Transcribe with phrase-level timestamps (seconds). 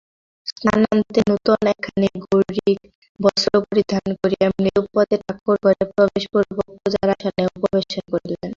[0.47, 2.79] স্নানান্তে নূতন একখানি গৈরিক
[3.19, 8.49] বস্ত্র পরিধান করিয়া মৃদুপদে ঠাকুরঘরে প্রবেশপূর্বক পূজার আসনে উপবেশন করিলেন।